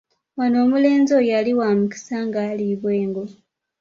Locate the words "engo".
3.03-3.23